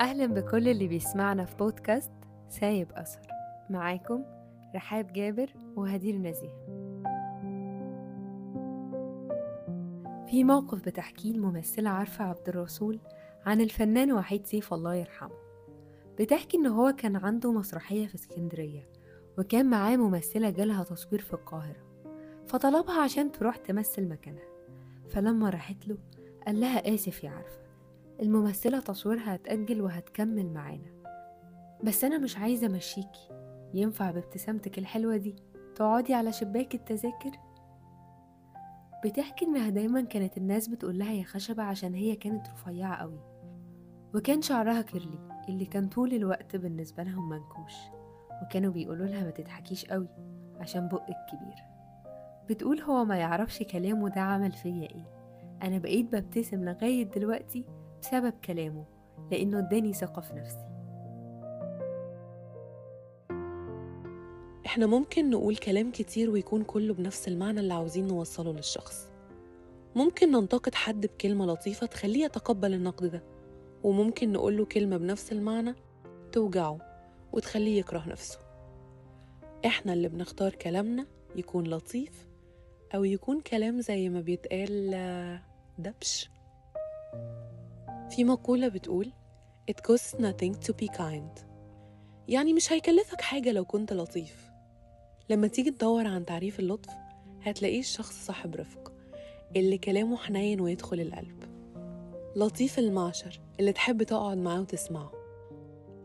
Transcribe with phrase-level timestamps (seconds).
[0.00, 2.12] أهلا بكل اللي بيسمعنا في بودكاست
[2.48, 3.26] سايب أثر.
[3.70, 4.24] معاكم
[4.74, 6.66] رحاب جابر وهدير نزيه.
[10.26, 12.98] في موقف بتحكيه الممثلة عارفة عبد الرسول
[13.46, 15.38] عن الفنان وحيد سيف الله يرحمه.
[16.18, 18.88] بتحكي إن هو كان عنده مسرحية في اسكندرية
[19.38, 21.86] وكان معاه ممثلة جالها تصوير في القاهرة
[22.46, 24.48] فطلبها عشان تروح تمثل مكانها.
[25.08, 25.98] فلما راحت له
[26.46, 27.65] قال لها آسف يا عارفة.
[28.22, 30.96] الممثلة تصويرها هتأجل وهتكمل معانا.
[31.84, 33.28] بس أنا مش عايزة أمشيكي.
[33.74, 35.36] ينفع بابتسامتك الحلوة دي؟
[35.74, 37.30] تقعدي على شباك التذاكر؟
[39.04, 43.20] بتحكي إنها دايما كانت الناس بتقول لها يا خشبة عشان هي كانت رفيعة قوي.
[44.14, 47.74] وكان شعرها كيرلي اللي كان طول الوقت بالنسبة لهم منكوش.
[48.42, 50.08] وكانوا بيقولوا لها ما تضحكيش قوي
[50.60, 51.56] عشان بقك كبير.
[52.48, 55.06] بتقول هو ما يعرفش كلامه ده عمل فيا إيه.
[55.62, 57.64] أنا بقيت ببتسم لغاية دلوقتي
[58.06, 58.84] بسبب كلامه
[59.30, 60.66] لأنه اداني ثقة في نفسي.
[64.66, 69.08] إحنا ممكن نقول كلام كتير ويكون كله بنفس المعنى اللي عاوزين نوصله للشخص.
[69.96, 73.22] ممكن ننتقد حد بكلمة لطيفة تخليه يتقبل النقد ده
[73.82, 75.74] وممكن نقوله كلمة بنفس المعنى
[76.32, 76.78] توجعه
[77.32, 78.38] وتخليه يكره نفسه.
[79.66, 82.26] إحنا اللي بنختار كلامنا يكون لطيف
[82.94, 85.42] أو يكون كلام زي ما بيتقال آه،
[85.78, 86.30] دبش.
[88.16, 89.12] في مقولة بتقول
[89.70, 91.40] It costs nothing to be kind.
[92.28, 94.50] يعني مش هيكلفك حاجة لو كنت لطيف.
[95.30, 96.92] لما تيجي تدور عن تعريف اللطف
[97.42, 98.92] هتلاقيه الشخص صاحب رفق
[99.56, 101.44] اللي كلامه حنين ويدخل القلب.
[102.36, 105.12] لطيف المعشر اللي تحب تقعد معاه وتسمعه.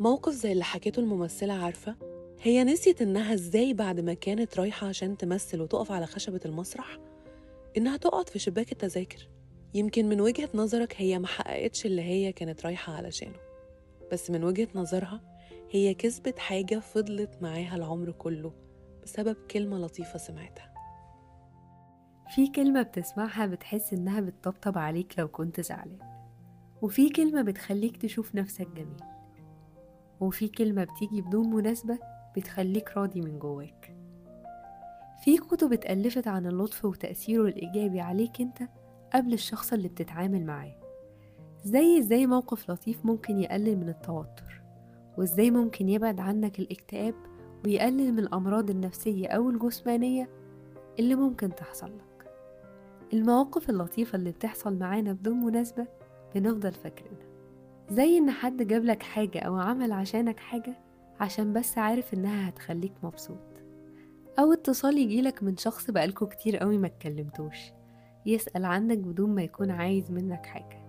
[0.00, 1.96] موقف زي اللي حكيته الممثلة عارفة؟
[2.42, 6.98] هي نسيت إنها إزاي بعد ما كانت رايحة عشان تمثل وتقف على خشبة المسرح؟
[7.76, 9.28] إنها تقعد في شباك التذاكر.
[9.74, 13.38] يمكن من وجهة نظرك هي ما حققتش اللي هي كانت رايحة علشانه.
[14.12, 15.20] بس من وجهة نظرها
[15.70, 18.52] هي كسبت حاجة فضلت معاها العمر كله
[19.02, 20.74] بسبب كلمة لطيفة سمعتها.
[22.34, 25.98] في كلمة بتسمعها بتحس إنها بتطبطب عليك لو كنت زعلان.
[26.82, 29.02] وفي كلمة بتخليك تشوف نفسك جميل.
[30.20, 31.98] وفي كلمة بتيجي بدون مناسبة
[32.36, 33.96] بتخليك راضي من جواك.
[35.24, 38.62] في كتب اتألفت عن اللطف وتأثيره الإيجابي عليك أنت
[39.14, 40.74] قبل الشخص اللي بتتعامل معاه.
[41.64, 44.62] زي إزاي موقف لطيف ممكن يقلل من التوتر
[45.18, 47.14] وإزاي ممكن يبعد عنك الاكتئاب
[47.64, 50.28] ويقلل من الأمراض النفسية أو الجسمانية
[50.98, 52.30] اللي ممكن تحصل لك.
[53.12, 55.86] المواقف اللطيفة اللي بتحصل معانا بدون مناسبة
[56.34, 57.26] بنفضل فاكرينها.
[57.90, 60.78] زي إن حد جابلك حاجة أو عمل عشانك حاجة
[61.20, 63.62] عشان بس عارف إنها هتخليك مبسوط
[64.38, 67.58] أو اتصال يجيلك من شخص بقالكوا كتير قوي ما اتكلمتوش.
[68.26, 70.84] يسأل عنك بدون ما يكون عايز منك حاجة.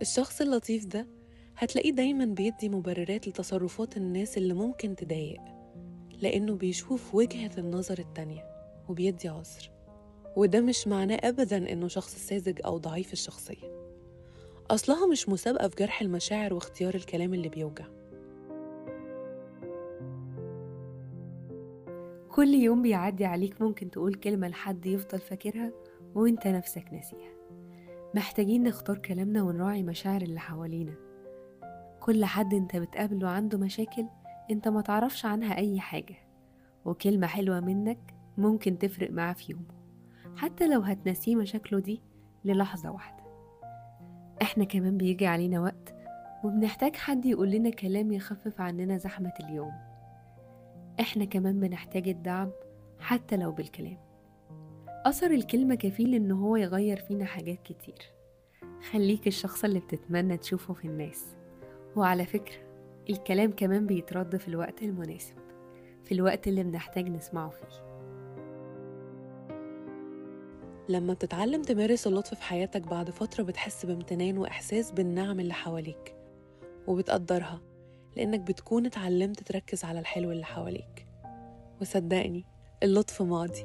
[0.00, 1.06] الشخص اللطيف ده
[1.56, 5.40] هتلاقيه دايما بيدي مبررات لتصرفات الناس اللي ممكن تضايق
[6.22, 8.44] لأنه بيشوف وجهة النظر التانية
[8.88, 9.70] وبيدي عذر.
[10.36, 13.78] وده مش معناه أبدا إنه شخص ساذج أو ضعيف الشخصية.
[14.70, 17.84] أصلها مش مسابقة في جرح المشاعر واختيار الكلام اللي بيوجع.
[22.28, 25.72] كل يوم بيعدي عليك ممكن تقول كلمة لحد يفضل فاكرها
[26.14, 27.32] وانت نفسك ناسيها.
[28.14, 30.94] محتاجين نختار كلامنا ونراعي مشاعر اللي حوالينا.
[32.00, 34.06] كل حد انت بتقابله عنده مشاكل
[34.50, 36.16] انت ما تعرفش عنها أي حاجة.
[36.84, 39.78] وكلمة حلوة منك ممكن تفرق معاه في يومه.
[40.36, 42.00] حتى لو هتنسيه مشاكله دي
[42.44, 43.22] للحظة واحدة.
[44.42, 45.94] إحنا كمان بيجي علينا وقت
[46.44, 49.72] وبنحتاج حد يقول لنا كلام يخفف عننا زحمة اليوم.
[51.00, 52.50] إحنا كمان بنحتاج الدعم
[53.00, 53.98] حتى لو بالكلام.
[55.06, 57.98] أثر الكلمة كفيل إن هو يغير فينا حاجات كتير.
[58.90, 61.36] خليك الشخص اللي بتتمنى تشوفه في الناس.
[61.96, 62.68] وعلى فكرة
[63.10, 65.34] الكلام كمان بيترد في الوقت المناسب
[66.04, 67.88] في الوقت اللي بنحتاج نسمعه فيه.
[70.88, 76.16] لما بتتعلم تمارس اللطف في حياتك بعد فترة بتحس بامتنان وإحساس بالنعم اللي حواليك
[76.86, 77.60] وبتقدرها.
[78.18, 81.06] لأنك بتكون اتعلمت تركز على الحلو اللي حواليك.
[81.80, 82.44] وصدقني
[82.82, 83.64] اللطف معدي.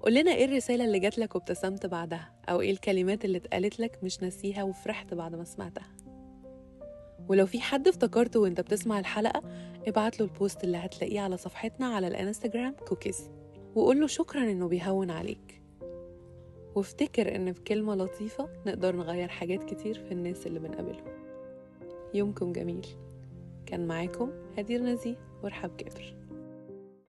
[0.00, 4.62] قولنا إيه الرسالة اللي جاتلك وابتسمت بعدها؟ أو إيه الكلمات اللي اتقالت لك مش ناسيها
[4.62, 5.96] وفرحت بعد ما سمعتها؟
[7.28, 9.42] ولو في حد افتكرته وأنت بتسمع الحلقة
[9.86, 13.30] ابعت له ال post اللي هتلاقيه على صفحتنا على الإنستجرام كوكيز.
[13.74, 15.62] وقول له شكرا إنه بيهون عليك.
[16.74, 21.29] وافتكر إن بكلمة لطيفة نقدر نغير حاجات كتير في الناس اللي بنقابلهم.
[22.14, 22.86] يومكم جميل.
[23.66, 26.19] كان معاكم هدير نزيه ورحب جابر